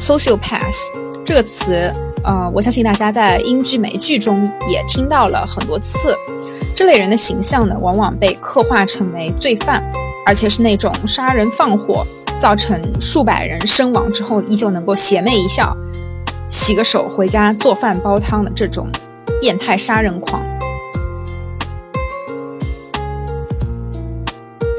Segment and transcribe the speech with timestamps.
[0.00, 0.88] sociopath
[1.24, 1.92] 这个词，
[2.24, 6.16] 呃，我相信大家在英剧、美剧中也听到了很多次。
[6.74, 9.84] 这类人的形象呢，往往被刻画成为罪犯，
[10.26, 12.04] 而且是那种杀人放火，
[12.40, 15.76] 造成数百人身亡之后，依旧能够邪魅一笑，
[16.48, 18.88] 洗个手回家做饭煲汤的这种
[19.38, 20.42] 变态杀人狂。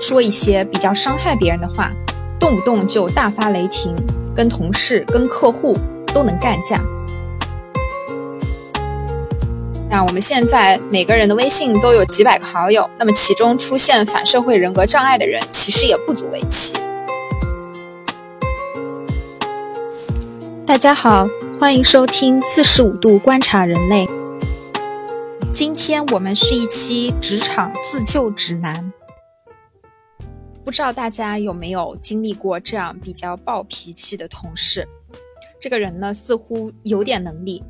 [0.00, 1.92] 说一些比较伤害别人的话，
[2.38, 3.96] 动不动就大发雷霆，
[4.34, 6.82] 跟同事、跟客户都能干架。
[9.88, 16.74] 那我们现在每个人的微信都有几百个好友，那么其中出现反社会人格障碍的人，其实也不足为奇。
[20.66, 21.28] 大家好，
[21.60, 24.08] 欢迎收听四十五度观察人类。
[25.52, 28.92] 今天我们是一期职场自救指南。
[30.64, 34.88] 不知道大家有没有经历过这样比较暴脾气的同事？
[35.60, 37.62] 这个人呢，似乎有点能力，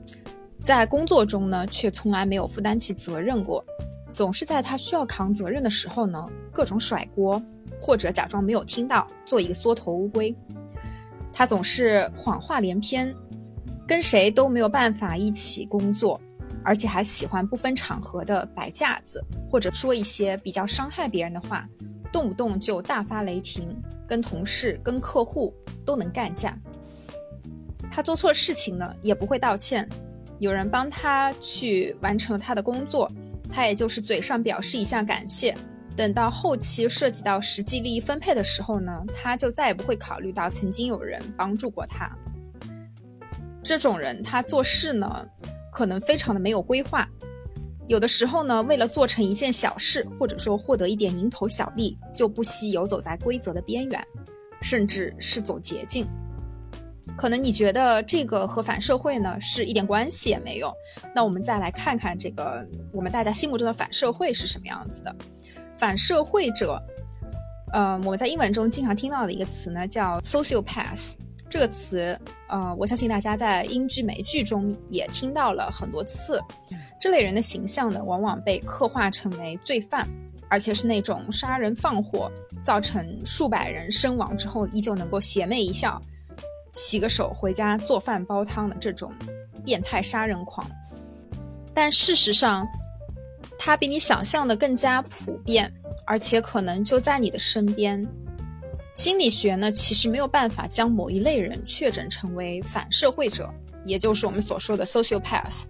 [0.63, 3.65] 在工作中呢，却从来没有负担起责任过，
[4.13, 7.43] 总是在他需要扛责任的时候呢，各种甩锅，
[7.83, 10.35] 或者假装没有听到，做一个缩头乌龟。
[11.33, 13.13] 他总是谎话连篇，
[13.89, 16.21] 跟谁都没有办法一起工作，
[16.65, 21.69] 而且还喜欢不分场合的摆架子，或者说一些比较伤害别人的话。
[22.15, 23.77] 动不动就大发雷霆，
[24.07, 25.53] 跟同事、跟客户
[25.85, 26.57] 都能干架。
[27.91, 29.89] 他做错事情呢，也不会道歉。
[30.39, 33.11] 有人帮他去完成了他的工作，
[33.51, 35.57] 他也就是嘴上表示一下感谢。
[35.97, 42.09] 等到后期涉及到实际利益分配的时候呢，他就再也不会考虑到曾经有人帮助过他。
[43.61, 45.27] 这种人，他做事呢，
[45.73, 47.09] 可能非常的没有规划。
[47.87, 54.03] 有的时候呢，为了做成一件小事，或者说获得一点蝇头小利，就不惜游走在规则的边缘，
[54.63, 56.07] 甚至是走捷径。
[57.17, 60.73] 可能你觉得这个和反社会呢是一点关系也没有。
[61.15, 65.15] 那我们再来看看这个我们大家心目中的反社会是什么样子的。
[65.77, 66.83] 反社会者，
[67.73, 71.15] 呃，我们在英文中经常听到的一个词呢叫 sociopath。
[71.55, 76.43] 这个词，呃，我相信大家在英剧、美剧中也听到了很多次。
[77.01, 80.05] 这类人的形象呢，往往被刻画成为罪犯，
[80.49, 82.29] 而且是那种杀人放火，
[82.65, 86.03] 造成数百人身亡之后，依旧能够邪魅一笑，
[86.73, 89.13] 洗个手回家做饭煲汤的这种
[89.65, 90.69] 变态杀人狂。
[91.73, 92.67] 但事实上，
[93.57, 95.73] 他比你想象的更加普遍，
[96.05, 98.05] 而且可能就在你的身边。
[98.95, 103.53] 心理学呢，其实没有办法将某一类人确诊成为反社会者，
[103.85, 105.65] 也就是我们所说的 sociopath。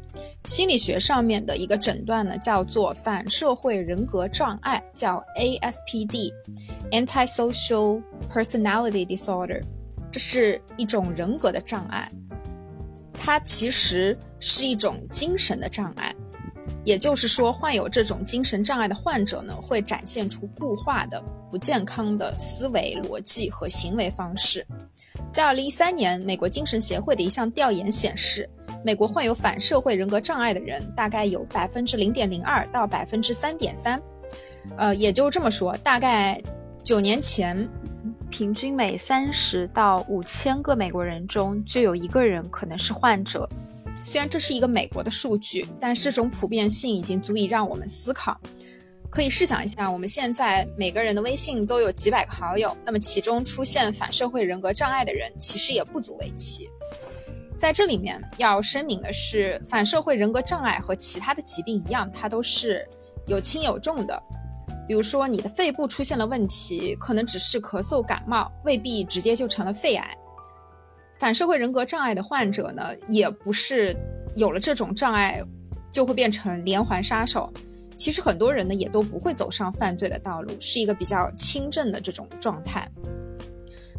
[0.47, 9.62] 心理学上面的一个诊断呢，叫做反社会人格障碍，叫 ASPD（Antisocial Personality Disorder），
[10.12, 12.12] 这是一种人格的障碍，
[13.15, 16.15] 它其实是一种精神的障碍。
[16.84, 24.66] 也就是说，患有这种精神障碍的患者呢，会展现出固化的、不健康的思维逻辑和行为方式。
[25.32, 28.48] 在二零一三年，美国精神协会的一项调研显示，
[28.84, 34.00] 美国患有反社会人格障碍的人大概有百分之零点零二到百分之三点三。
[34.76, 36.41] 呃，也就这么说，大概
[36.82, 37.69] 九年前，
[38.31, 43.48] 平均每三十到五千个美国人中就有一个人可能是患者。
[44.04, 48.38] 虽然这是一个美国的数据，但是这种普遍性已经足以让我们思考。
[49.10, 56.69] 可以试想一下，我们现在每个人的微信都有几百个好友，那么其中出现反社会人格障碍的人，其实也不足为奇。
[57.56, 62.87] 在这里面要声明的是，反社会人格障碍和其他的疾病一样，它都是
[63.26, 64.22] 有轻有重的。
[64.87, 70.14] 比如说，你的肺部出现了问题，可能只是咳嗽感冒，未必直接就成了肺癌。
[71.19, 73.97] 反社会人格障碍的患者呢，也不是
[74.34, 75.42] 有了这种障碍
[75.91, 77.52] 就会变成连环杀手。
[77.97, 82.87] 其实很多人呢，也都不会走上犯罪的道路，是一个比较轻症的这种状态。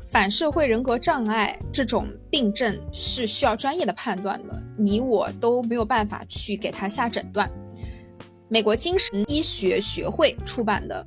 [0.07, 7.49] 反社会人格障碍这种病症是需要专业的判断的，你我都没有办法去给他下诊断。
[8.49, 11.05] 美国精神医学学会出版的。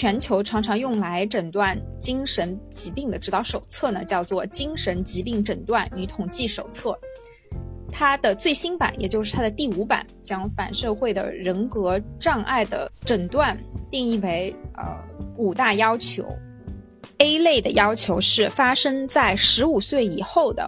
[0.00, 6.92] 全球常常用来诊断精神疾病的指导手册呢，叫做《精神疾病诊断与统计手册》。
[7.92, 13.54] 它的最新版，也就是它的第五版，将反社会的人格障碍的诊断
[13.90, 14.86] 定义为呃
[15.36, 16.24] 五大要求。
[17.18, 20.66] A 类的要求是发生在十五岁以后的，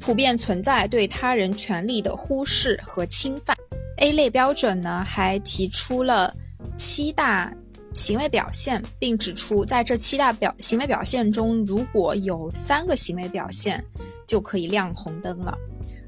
[0.00, 3.54] 普遍存在对他人权利的忽视和侵犯。
[3.98, 6.34] A 类标准呢，还提出了
[6.78, 7.54] 七大。
[7.94, 13.82] 行为表现，并指出在这七大表行为表现中，如果有三个行为表现
[14.26, 15.56] 就可以亮红灯了。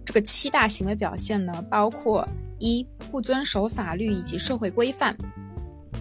[0.04, 2.26] 这个七大行为表现呢，包括
[2.58, 5.16] 一不遵守法律以及社会规范，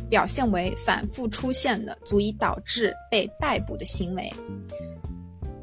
[0.09, 4.33] 表现为反复出现的足以导致被逮捕的行为，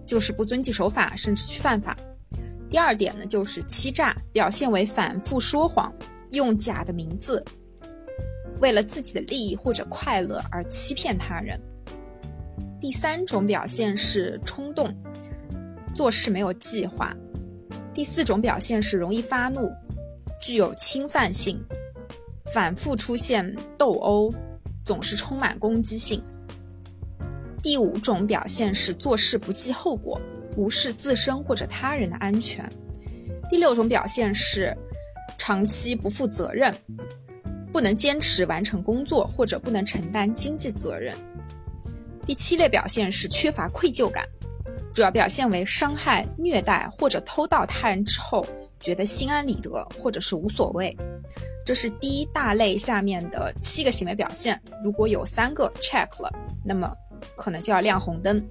[0.06, 1.96] 就是不遵纪守法，甚至去犯法。
[2.70, 5.92] 第二点呢，就是欺诈，表现为反复说谎，
[6.30, 7.44] 用假的名字，
[8.62, 11.60] 为了自己的利益或者快乐而欺骗他人。
[12.80, 14.88] 第三种表现是冲动，
[15.94, 17.14] 做事没有计划。
[17.92, 19.70] 第四种表现是容易发怒，
[20.40, 21.62] 具有侵犯性，
[22.54, 24.32] 反复出现斗殴，
[24.82, 26.22] 总是充满攻击性。
[27.62, 30.18] 第五种表现是做事不计后果。
[30.54, 32.70] 无视自身或者他人的安全。
[33.48, 34.76] 第六种表现是
[35.38, 36.74] 长期不负责任，
[37.72, 41.16] 不能坚持完成工作或者不能承担经济责任。
[42.26, 44.24] 第七类表现是缺乏愧疚感，
[44.94, 48.46] 主要表现为伤害、虐待或者偷盗他人之后
[48.78, 50.96] 觉得心安理得或者是无所谓。
[51.64, 56.30] 这是第一大类下面的七个行为表现，如果有三个 check 了，
[56.64, 56.92] 那么
[57.36, 58.44] 可能就要亮红灯。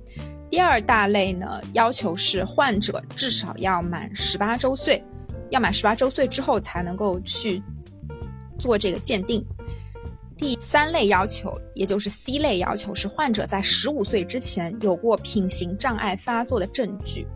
[0.50, 5.02] 第二大类呢，要求是患者至少要满十八周岁，
[5.50, 7.62] 要满十八周岁之后才能够去
[8.62, 9.44] 做这个鉴定。
[10.38, 17.28] 第三类要求，也就是 C 类要求，是患者在十五岁之前有过品行障碍发作的证据。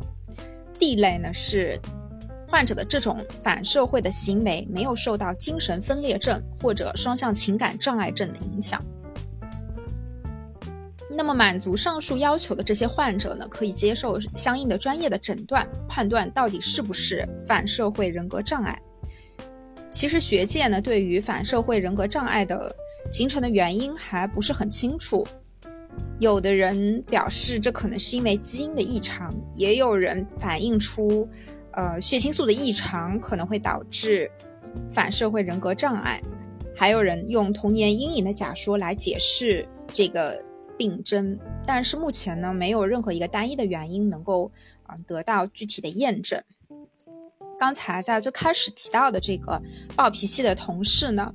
[0.79, 1.79] D 类呢是
[2.47, 8.83] 患者的这种反社会的行为没有受到精神分裂症或者双向情感障碍症的影响。
[11.17, 18.81] 那么，满足上述要求的这些患者呢，可以接受相应的专业的诊断，判断到底是不是反社会人格障碍。
[19.95, 22.75] 其实，学界呢对于反社会人格障碍的
[23.09, 25.25] 形成的原因还不是很清楚。
[26.19, 31.25] 有的人表示这可能是因为基因的异常，也有人反映出，
[31.71, 34.29] 呃，血清素的异常可能会导致
[34.91, 36.21] 反社会人格障碍，
[36.75, 40.43] 还有人用童年阴影的假说来解释这个。
[40.77, 44.51] 病症，但是目前呢，没有任何一个单一的原因能够
[44.83, 46.43] 啊得到具体的验证。
[47.57, 49.61] 刚才在最开始提到的这个
[49.95, 51.31] 暴脾气的同事呢，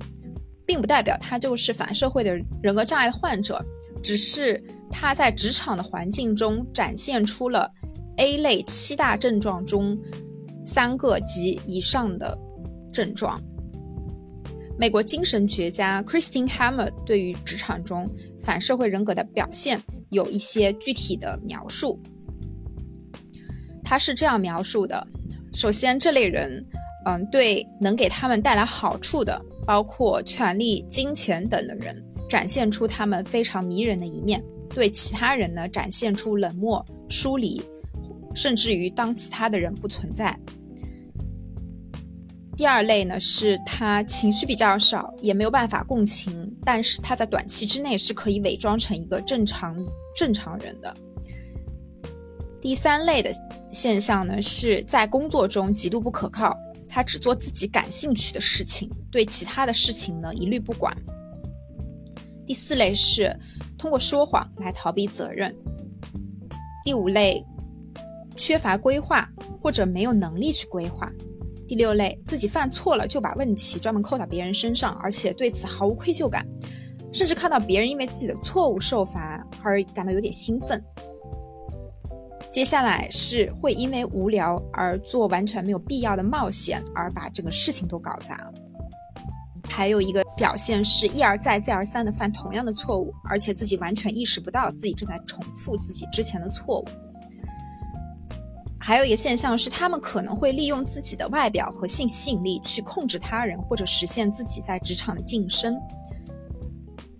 [0.65, 3.63] 并不代表他就是反社会的人格障碍患者，
[4.03, 7.71] 只是他在职场的环境中展现出了
[8.17, 9.97] A 类七大症状中
[10.63, 12.37] 三个及以上的
[12.93, 13.41] 症状。
[14.77, 18.09] 美国精神学家 Christine Hammer 对于职场中
[18.39, 19.79] 反社会人格的表现
[20.09, 21.99] 有一些具体的描述。
[23.83, 25.05] 他是这样描述的：
[25.53, 26.65] 首先，这类人，
[27.05, 34.39] 嗯，对能给他们带来好处的，包括权力、金钱等的人，展现出他们非常迷人的一面；
[34.73, 37.61] 对其他人呢，展现出冷漠、疏离，
[38.33, 40.39] 甚至于当其他的人不存在。
[42.55, 49.75] 第二类呢，是他情绪比较少，也没有办法共情，但是他在短期之内是可以伪装成一个正常
[50.15, 50.95] 正常人的。
[52.61, 53.31] 第三类的
[53.71, 56.57] 现象呢，是在工作中极度不可靠，
[56.89, 60.95] 他只做自己感兴趣的事情，对其他的事情呢一律不管。
[62.45, 63.33] 第四类是
[63.77, 65.55] 通过说谎来逃避责任。
[66.83, 67.45] 第五类
[68.35, 69.29] 缺乏规划
[69.61, 71.09] 或者没有能力去规划。
[71.67, 76.45] 第六类，自己犯错了就把问题专门扣到别人身上，而且对此毫无愧疚感，
[77.13, 80.83] 甚至看到别人因为自己的错误受罚而感到有点兴奋。
[82.51, 88.51] 接下来是会因为无聊而做完全没有必要的冒险，而把整个事情都搞砸。
[89.69, 96.87] 还有一个表现是一而再、再而三的犯同样的错误，而且自己完全意识不到自己正在重复自己之前的错误。
[98.77, 105.73] 还有一个现象是，他们可能会利用自己的外表和性吸引力去控制他人，或者实现自己在职场的晋升。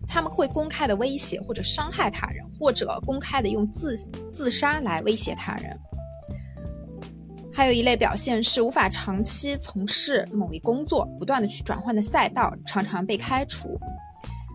[0.06, 3.98] 他们会公开的威胁或者伤害他人，或者公开的用自
[4.32, 5.76] 自杀来威胁他人。
[7.52, 13.80] 还有一类表现是无法长期从事某一工作，不断的去转换的赛道，常常被开除。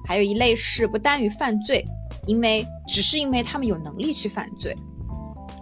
[0.07, 1.85] 还有一类是不耽于犯罪，
[2.27, 4.75] 因为只是因为他们有能力去犯罪。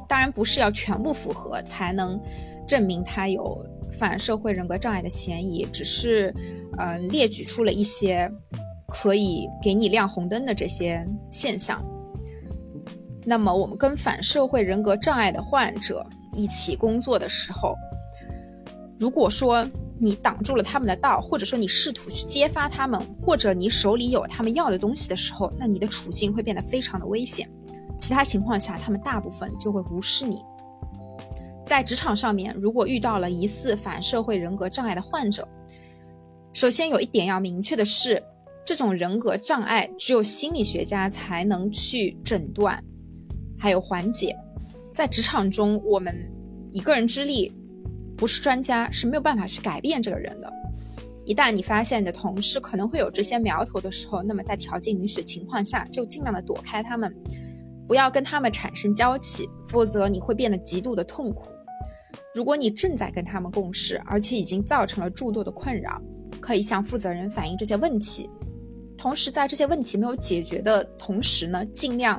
[0.07, 2.21] 当然不是要全部符合才能
[2.69, 3.59] 证明他有
[3.91, 6.33] 反社会人格障碍的嫌疑，只是，
[6.79, 8.31] 嗯，列举出了一些
[8.89, 11.85] 可以给你亮红灯的这些现象。
[13.25, 17.75] 那么，我们跟反社会人格障碍的患者一起工作的时候，
[18.99, 19.67] 如果说
[19.99, 27.49] 你挡住了他们的道，或者说你试图去揭发他们，或者你手里有他们要的东西的时候，那你的处境会变得非常的危险。
[27.97, 30.43] 其他情况下，他们大部分就会无视你。
[31.65, 35.49] 在职场上面，如果遇到了疑似反社会人格障碍的患者，
[36.53, 38.23] 首先有一点要明确的是，
[38.67, 42.83] 这种人格障碍只有心理学家才能去诊断，
[43.65, 44.37] 还有缓解。
[44.93, 46.15] 在职场中，我们
[46.75, 47.51] 一个人之力
[48.15, 50.53] 不是专家，是没有办法去改变这个人的。
[51.25, 57.11] 一旦你发现你的同事可能会有这些苗头的时候，那么在条件允许的情况下，就尽量的躲开他们。
[57.89, 61.49] 不要跟他们产生交集，否则你会变得极度的痛苦。
[62.35, 66.03] 如果你正在跟他们共事，而且已经造成了诸多的困扰，
[66.39, 68.29] 可以向负责人反映这些问题。
[69.05, 72.19] 同时，在这些问题没有解决的同时呢，尽量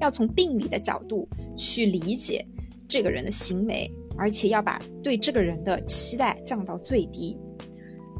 [0.00, 1.26] 要从病理的角度
[1.56, 2.46] 去理解
[2.86, 7.34] 这个人的行为，而且要把对这个人的期待降到最低。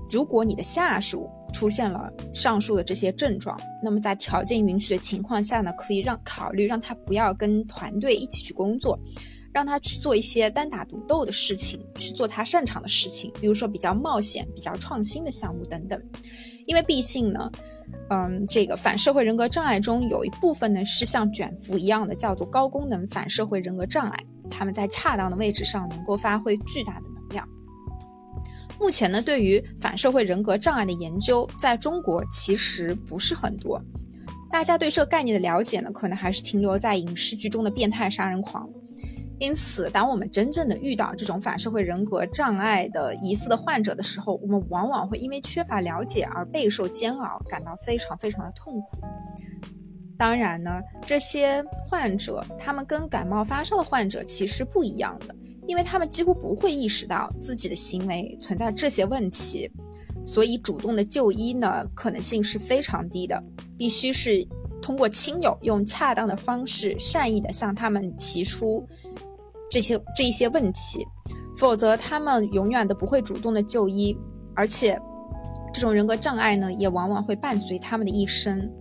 [0.08, 8.98] 如果你的下属，出现了上述的这些症状，那么在条件允许的情况下呢，可以让考虑让他不要跟团队一起去工作，
[9.52, 16.02] 让他去做一些单打独斗的事情，去做他擅长的事情，比如说比较冒险、比较创新的项目等等。
[16.64, 17.48] 因为毕竟呢，
[18.10, 27.48] 嗯，这个反社会人格障碍中有一部分呢是像卷福一样的，叫做高功能反社会人格障碍，他们在恰当的位置上能够发挥巨大的能量。
[28.78, 33.82] 目前呢，对于反社会人格障碍的研究，在中国其实不是很多。
[34.50, 38.68] 大家对这个概念的了解呢，可能还是停留在影视剧中的变态杀人狂。
[39.38, 48.98] 因此，当我们真正的遇到这种反社会人格障碍的疑似的患者的时候，我们往往会因为缺乏了解而备受煎熬，感到非常非常的痛苦。
[50.16, 55.34] 当然呢，这些患者他们跟感冒发烧的患者其实不一样的。
[55.68, 59.68] 因为他们几乎不会意识到自己的行为存在这些问题，
[60.24, 63.42] 所以主动的就医呢可能性是非常低的。
[63.76, 64.46] 必须是
[64.80, 68.86] 通过亲友用恰当的方式，善意的向他们提出
[69.76, 71.06] 这些这一些问题，
[71.58, 74.16] 否则他们永远都不会主动的就医。
[74.54, 74.98] 而且，
[75.70, 78.72] 这种人格障碍呢也往往会伴随他们的一生。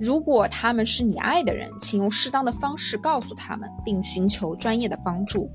[0.00, 5.48] 如果他们是你爱的人，请用适当的方式告诉他们，并寻求专业的帮助。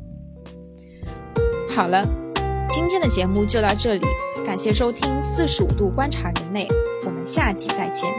[1.70, 2.08] 好了，
[2.70, 4.06] 今天的节目就到这里，
[4.46, 6.70] 感谢收听四十五度观察人类，
[7.06, 8.10] 我们下期再见。